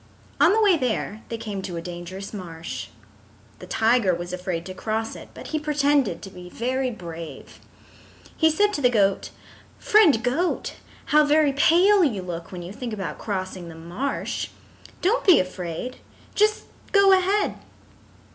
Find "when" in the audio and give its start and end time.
12.51-12.63